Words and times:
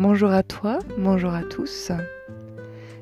Bonjour 0.00 0.30
à 0.30 0.42
toi, 0.42 0.78
bonjour 0.96 1.34
à 1.34 1.42
tous. 1.42 1.92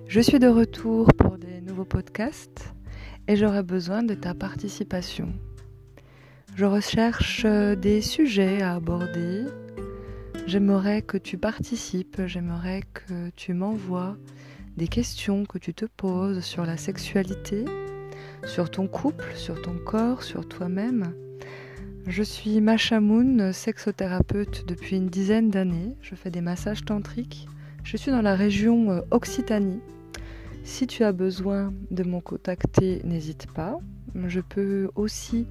Je 0.09 0.19
suis 0.19 0.41
de 0.41 0.49
retour 0.49 1.07
pour 1.17 1.39
des 1.39 1.61
nouveaux 1.61 1.85
podcasts 1.85 2.75
et 3.29 3.37
j'aurai 3.37 3.63
besoin 3.63 4.03
de 4.03 4.15
ta 4.15 4.35
participation. 4.35 5.33
Je 6.57 6.65
recherche 6.65 7.47
des 7.47 8.01
sujets 8.01 8.63
à 8.63 8.75
aborder. 8.75 9.45
J'aimerais 10.49 11.03
que 11.03 11.19
tu 11.19 11.39
participes, 11.39 12.23
j'aimerais 12.27 12.83
que 12.93 13.31
tu 13.37 13.55
m'envoies 13.55 14.17
des 14.77 14.89
questions 14.89 15.47
que 15.47 15.59
tu 15.59 15.75
te 15.75 15.85
poses 15.85 16.41
sur 16.41 16.67
la 16.67 16.77
sexualité, 16.77 17.65
sur 18.45 18.73
ton 18.73 18.89
couple, 18.89 19.31
sur 19.37 19.63
ton 19.63 19.77
corps, 19.87 20.25
sur 20.25 20.49
toi-même. 20.49 21.15
Je 22.09 22.23
suis 22.23 22.61
Masha 22.63 23.01
Moon, 23.01 23.53
sexothérapeute 23.53 24.65
depuis 24.67 24.97
une 24.97 25.11
dizaine 25.11 25.51
d'années. 25.51 25.95
Je 26.01 26.15
fais 26.15 26.31
des 26.31 26.41
massages 26.41 26.83
tantriques. 26.83 27.47
Je 27.85 27.99
suis 27.99 28.11
dans 28.11 28.23
la 28.23 28.35
région 28.35 28.91
euh, 28.91 29.03
Occitanie. 29.11 29.83
Si 30.65 30.87
tu 30.87 31.05
as 31.05 31.13
besoin 31.13 31.75
de 31.91 32.05
me 32.05 32.21
contacter, 32.21 33.03
n'hésite 33.05 33.53
pas. 33.53 33.79
Je 34.27 34.41
peux 34.41 34.89
aussi 34.95 35.47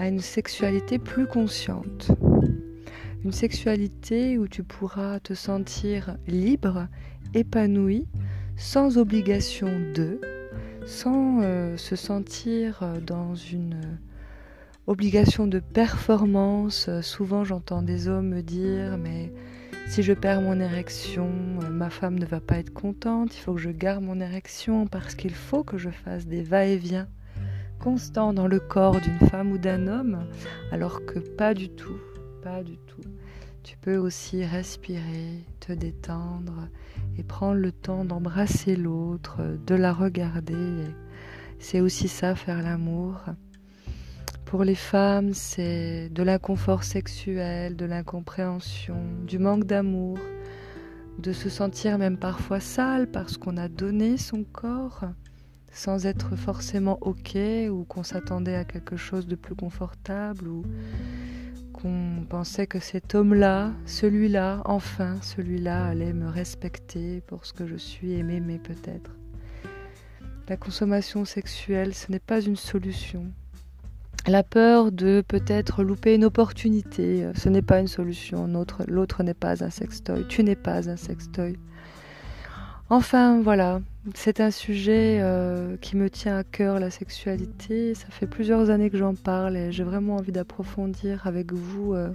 à 0.00 0.08
une 0.08 0.18
sexualité 0.18 0.98
plus 0.98 1.28
consciente. 1.28 2.10
Une 3.24 3.30
sexualité 3.30 4.36
où 4.36 4.48
tu 4.48 4.64
pourras 4.64 5.20
te 5.20 5.34
sentir 5.34 6.16
libre, 6.26 6.88
épanoui, 7.32 8.08
sans 8.56 8.98
obligation 8.98 9.68
de, 9.94 10.20
sans 10.84 11.40
euh, 11.42 11.76
se 11.76 11.94
sentir 11.94 12.84
dans 13.06 13.36
une 13.36 13.98
obligation 14.88 15.46
de 15.46 15.60
performance. 15.60 16.90
Souvent 17.02 17.44
j'entends 17.44 17.82
des 17.82 18.08
hommes 18.08 18.30
me 18.30 18.42
dire 18.42 18.98
mais 18.98 19.32
si 19.86 20.02
je 20.02 20.12
perds 20.12 20.40
mon 20.40 20.58
érection, 20.60 21.30
euh, 21.62 21.68
ma 21.68 21.90
femme 21.90 22.18
ne 22.18 22.26
va 22.26 22.40
pas 22.40 22.58
être 22.58 22.72
contente, 22.72 23.34
il 23.36 23.40
faut 23.40 23.54
que 23.54 23.60
je 23.60 23.70
garde 23.70 24.02
mon 24.02 24.20
érection 24.20 24.86
parce 24.86 25.14
qu'il 25.14 25.34
faut 25.34 25.64
que 25.64 25.78
je 25.78 25.90
fasse 25.90 26.26
des 26.26 26.42
va-et-vient 26.42 27.08
constants 27.78 28.32
dans 28.32 28.46
le 28.46 28.60
corps 28.60 29.00
d'une 29.00 29.28
femme 29.28 29.52
ou 29.52 29.58
d'un 29.58 29.86
homme, 29.88 30.26
alors 30.72 31.04
que 31.04 31.18
pas 31.18 31.52
du 31.52 31.68
tout, 31.68 31.98
pas 32.42 32.62
du 32.62 32.78
tout. 32.78 33.02
Tu 33.62 33.76
peux 33.76 33.96
aussi 33.96 34.44
respirer, 34.44 35.44
te 35.60 35.72
détendre 35.72 36.68
et 37.18 37.22
prendre 37.22 37.60
le 37.60 37.72
temps 37.72 38.04
d'embrasser 38.04 38.76
l'autre, 38.76 39.40
de 39.66 39.74
la 39.74 39.92
regarder. 39.92 40.84
C'est 41.58 41.80
aussi 41.80 42.08
ça, 42.08 42.34
faire 42.34 42.62
l'amour. 42.62 43.20
Pour 44.54 44.62
les 44.62 44.76
femmes, 44.76 45.34
c'est 45.34 46.10
de 46.10 46.22
l'inconfort 46.22 46.84
sexuel, 46.84 47.74
de 47.74 47.86
l'incompréhension, 47.86 49.02
du 49.26 49.40
manque 49.40 49.64
d'amour, 49.64 50.16
de 51.18 51.32
se 51.32 51.48
sentir 51.48 51.98
même 51.98 52.16
parfois 52.16 52.60
sale 52.60 53.10
parce 53.10 53.36
qu'on 53.36 53.56
a 53.56 53.66
donné 53.66 54.16
son 54.16 54.44
corps 54.44 55.06
sans 55.72 56.06
être 56.06 56.36
forcément 56.36 56.98
OK 57.00 57.36
ou 57.68 57.82
qu'on 57.82 58.04
s'attendait 58.04 58.54
à 58.54 58.64
quelque 58.64 58.96
chose 58.96 59.26
de 59.26 59.34
plus 59.34 59.56
confortable 59.56 60.46
ou 60.46 60.62
qu'on 61.72 62.24
pensait 62.28 62.68
que 62.68 62.78
cet 62.78 63.16
homme-là, 63.16 63.72
celui-là, 63.86 64.62
enfin, 64.66 65.20
celui-là 65.20 65.84
allait 65.86 66.12
me 66.12 66.28
respecter 66.28 67.22
pour 67.22 67.44
ce 67.44 67.52
que 67.52 67.66
je 67.66 67.74
suis 67.74 68.12
et 68.12 68.22
m'aimer 68.22 68.60
peut-être. 68.60 69.16
La 70.48 70.56
consommation 70.56 71.24
sexuelle, 71.24 71.92
ce 71.92 72.12
n'est 72.12 72.20
pas 72.20 72.40
une 72.40 72.54
solution 72.54 73.32
la 74.26 74.42
peur 74.42 74.90
de 74.90 75.22
peut-être 75.26 75.82
louper 75.82 76.14
une 76.14 76.24
opportunité, 76.24 77.24
euh, 77.24 77.32
ce 77.34 77.48
n'est 77.48 77.62
pas 77.62 77.80
une 77.80 77.88
solution. 77.88 78.48
L'autre 78.86 79.22
n'est 79.22 79.34
pas 79.34 79.62
un 79.62 79.70
sextoy, 79.70 80.26
tu 80.28 80.42
n'es 80.42 80.56
pas 80.56 80.88
un 80.88 80.96
sextoy. 80.96 81.58
Enfin 82.90 83.40
voilà, 83.42 83.80
c'est 84.14 84.40
un 84.40 84.50
sujet 84.50 85.18
euh, 85.20 85.76
qui 85.78 85.96
me 85.96 86.08
tient 86.08 86.38
à 86.38 86.44
cœur, 86.44 86.80
la 86.80 86.90
sexualité. 86.90 87.94
Ça 87.94 88.06
fait 88.10 88.26
plusieurs 88.26 88.70
années 88.70 88.90
que 88.90 88.98
j'en 88.98 89.14
parle 89.14 89.56
et 89.56 89.72
j'ai 89.72 89.84
vraiment 89.84 90.16
envie 90.16 90.32
d'approfondir 90.32 91.26
avec 91.26 91.52
vous 91.52 91.94
euh, 91.94 92.10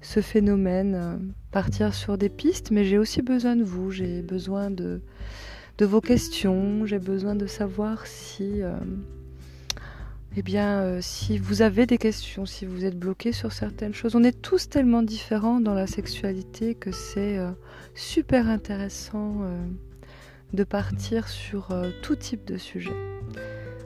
ce 0.00 0.20
phénomène, 0.20 1.32
partir 1.50 1.94
sur 1.94 2.16
des 2.18 2.28
pistes, 2.28 2.70
mais 2.70 2.84
j'ai 2.84 2.98
aussi 2.98 3.22
besoin 3.22 3.54
de 3.54 3.64
vous, 3.64 3.90
j'ai 3.90 4.22
besoin 4.22 4.70
de, 4.70 5.02
de 5.78 5.84
vos 5.84 6.00
questions, 6.00 6.86
j'ai 6.86 6.98
besoin 6.98 7.34
de 7.34 7.46
savoir 7.46 8.06
si 8.06 8.62
eh 10.36 10.42
bien, 10.42 10.82
euh, 10.82 10.98
si 11.02 11.38
vous 11.38 11.60
avez 11.60 11.86
des 11.86 11.98
questions, 11.98 12.46
si 12.46 12.64
vous 12.64 12.84
êtes 12.84 12.96
bloqué 12.96 13.32
sur 13.32 13.50
certaines 13.50 13.94
choses, 13.94 14.14
on 14.14 14.22
est 14.22 14.40
tous 14.40 14.68
tellement 14.68 15.02
différents 15.02 15.60
dans 15.60 15.74
la 15.74 15.88
sexualité 15.88 16.76
que 16.76 16.92
c'est 16.92 17.36
euh, 17.36 17.50
super 17.96 18.48
intéressant 18.48 19.38
euh, 19.42 19.66
de 20.52 20.62
partir 20.62 21.26
sur 21.28 21.68
tout 22.02 22.14
type 22.14 22.44
de 22.44 22.58
sujet. 22.58 22.94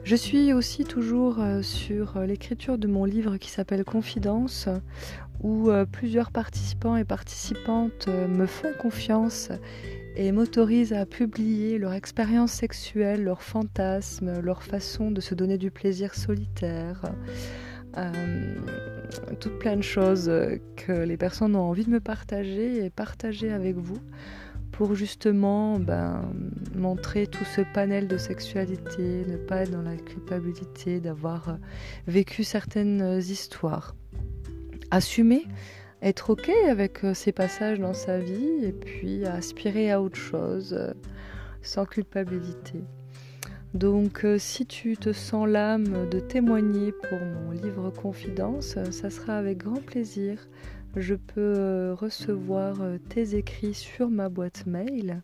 Je 0.03 0.15
suis 0.15 0.53
aussi 0.53 0.83
toujours 0.83 1.39
sur 1.61 2.19
l'écriture 2.19 2.77
de 2.77 2.87
mon 2.87 3.05
livre 3.05 3.37
qui 3.37 3.49
s'appelle 3.49 3.83
Confidence, 3.83 4.67
où 5.43 5.69
plusieurs 5.91 6.31
participants 6.31 6.95
et 6.95 7.03
participantes 7.03 8.07
me 8.07 8.47
font 8.47 8.73
confiance 8.79 9.51
et 10.15 10.31
m'autorisent 10.31 10.93
à 10.93 11.05
publier 11.05 11.77
leur 11.77 11.93
expérience 11.93 12.51
sexuelle, 12.51 13.23
leurs 13.23 13.41
fantasmes, 13.41 14.39
leur 14.41 14.63
façon 14.63 15.11
de 15.11 15.21
se 15.21 15.35
donner 15.35 15.57
du 15.57 15.71
plaisir 15.71 16.15
solitaire, 16.15 17.01
euh, 17.97 18.55
toutes 19.39 19.59
plein 19.59 19.75
de 19.75 19.81
choses 19.81 20.31
que 20.75 20.91
les 20.91 21.17
personnes 21.17 21.55
ont 21.55 21.69
envie 21.69 21.85
de 21.85 21.91
me 21.91 21.99
partager 21.99 22.85
et 22.85 22.89
partager 22.89 23.51
avec 23.51 23.75
vous 23.75 23.99
pour 24.71 24.93
justement 24.93 25.79
ben, 25.79 26.29
montrer 26.75 27.27
tout 27.27 27.45
ce 27.45 27.61
panel 27.73 28.09
de 28.09 28.17
sexualité, 28.17 29.25
ne 29.25 29.37
pas 29.37 29.61
être 29.61 29.71
dans 29.71 29.81
la 29.81 29.95
culpabilité 29.95 30.99
d'avoir 30.99 31.57
vécu 32.07 32.43
certaines 32.43 33.19
histoires. 33.19 33.95
Assumer 34.91 35.45
être 36.01 36.31
ok 36.31 36.49
avec 36.69 37.03
euh, 37.03 37.13
ces 37.13 37.31
passages 37.31 37.79
dans 37.79 37.93
sa 37.93 38.19
vie 38.19 38.63
et 38.63 38.71
puis 38.71 39.25
aspirer 39.25 39.91
à 39.91 40.01
autre 40.01 40.17
chose 40.17 40.73
euh, 40.77 40.93
sans 41.61 41.85
culpabilité. 41.85 42.83
Donc 43.73 44.23
euh, 44.23 44.37
si 44.37 44.65
tu 44.65 44.97
te 44.97 45.11
sens 45.11 45.47
l'âme 45.47 46.09
de 46.09 46.19
témoigner 46.19 46.91
pour 46.91 47.19
mon 47.19 47.51
livre 47.51 47.89
Confidence, 47.89 48.77
ça 48.91 49.09
sera 49.09 49.37
avec 49.37 49.57
grand 49.57 49.83
plaisir. 49.83 50.47
Je 50.95 51.15
peux 51.15 51.91
recevoir 51.91 52.77
tes 53.09 53.35
écrits 53.35 53.73
sur 53.73 54.09
ma 54.09 54.29
boîte 54.29 54.65
mail. 54.65 55.21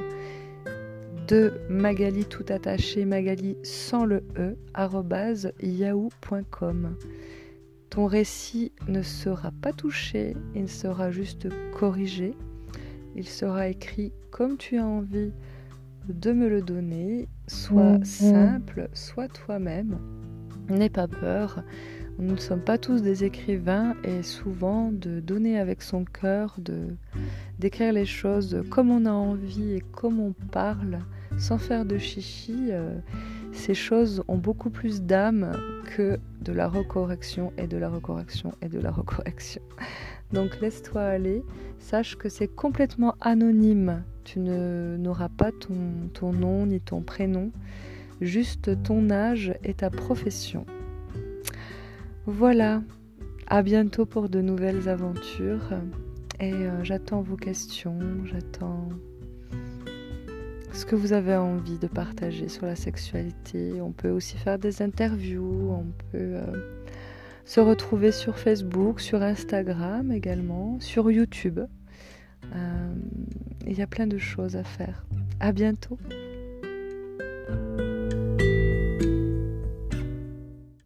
de 1.27 1.53
Magali 1.69 2.25
tout 2.25 2.45
attaché, 2.49 3.05
Magali 3.05 3.55
sans 3.63 4.05
le 4.05 4.23
E, 4.37 4.57
yahoo.com. 5.61 6.97
Ton 7.89 8.05
récit 8.05 8.71
ne 8.87 9.01
sera 9.01 9.51
pas 9.51 9.73
touché, 9.73 10.35
il 10.55 10.69
sera 10.69 11.11
juste 11.11 11.49
corrigé. 11.73 12.33
Il 13.15 13.27
sera 13.27 13.67
écrit 13.67 14.13
comme 14.29 14.57
tu 14.57 14.77
as 14.77 14.85
envie 14.85 15.33
de 16.07 16.31
me 16.31 16.47
le 16.49 16.61
donner, 16.61 17.27
soit 17.47 17.99
simple, 18.05 18.89
soit 18.93 19.27
toi-même. 19.27 19.97
N'aie 20.71 20.89
pas 20.89 21.09
peur. 21.09 21.63
Nous 22.17 22.31
ne 22.31 22.39
sommes 22.39 22.61
pas 22.61 22.77
tous 22.77 23.01
des 23.01 23.25
écrivains 23.25 23.93
et 24.05 24.23
souvent 24.23 24.89
de 24.91 25.19
donner 25.19 25.59
avec 25.59 25.81
son 25.81 26.05
cœur, 26.05 26.55
de 26.59 26.95
d'écrire 27.59 27.91
les 27.91 28.05
choses 28.05 28.63
comme 28.69 28.89
on 28.89 29.05
a 29.05 29.11
envie 29.11 29.73
et 29.73 29.81
comme 29.81 30.19
on 30.19 30.31
parle, 30.51 30.99
sans 31.37 31.57
faire 31.57 31.85
de 31.85 31.97
chichi, 31.97 32.69
euh, 32.69 32.97
ces 33.51 33.73
choses 33.73 34.23
ont 34.29 34.37
beaucoup 34.37 34.69
plus 34.69 35.01
d'âme 35.01 35.51
que 35.95 36.19
de 36.41 36.53
la 36.53 36.69
recorrection 36.69 37.51
et 37.57 37.67
de 37.67 37.77
la 37.77 37.89
recorrection 37.89 38.53
et 38.61 38.69
de 38.69 38.79
la 38.79 38.91
recorrection. 38.91 39.61
Donc 40.31 40.61
laisse-toi 40.61 41.01
aller, 41.01 41.43
sache 41.79 42.15
que 42.15 42.29
c'est 42.29 42.47
complètement 42.47 43.15
anonyme. 43.19 44.03
Tu 44.23 44.39
n'auras 44.39 45.29
pas 45.29 45.51
ton, 45.51 46.09
ton 46.13 46.31
nom 46.31 46.65
ni 46.65 46.79
ton 46.79 47.01
prénom, 47.01 47.51
juste 48.21 48.81
ton 48.83 49.09
âge 49.09 49.53
et 49.63 49.73
ta 49.73 49.89
profession. 49.89 50.65
Voilà, 52.25 52.81
à 53.47 53.63
bientôt 53.63 54.05
pour 54.05 54.29
de 54.29 54.41
nouvelles 54.41 54.87
aventures 54.87 55.73
et 56.39 56.53
euh, 56.53 56.83
j'attends 56.83 57.21
vos 57.21 57.35
questions, 57.35 57.99
j'attends 58.25 58.89
ce 60.73 60.85
que 60.85 60.95
vous 60.95 61.13
avez 61.13 61.35
envie 61.35 61.77
de 61.77 61.87
partager 61.87 62.47
sur 62.47 62.65
la 62.65 62.75
sexualité. 62.75 63.81
On 63.81 63.91
peut 63.91 64.09
aussi 64.09 64.37
faire 64.37 64.57
des 64.57 64.81
interviews, 64.81 65.71
on 65.71 65.91
peut 66.11 66.17
euh, 66.35 66.41
se 67.45 67.59
retrouver 67.59 68.11
sur 68.11 68.37
Facebook, 68.37 69.01
sur 69.01 69.21
Instagram 69.21 70.11
également, 70.11 70.79
sur 70.79 71.11
YouTube. 71.11 71.59
Euh, 72.55 72.93
il 73.67 73.77
y 73.77 73.81
a 73.81 73.87
plein 73.87 74.07
de 74.07 74.17
choses 74.17 74.55
à 74.55 74.63
faire. 74.63 75.05
À 75.39 75.51
bientôt. 75.51 75.97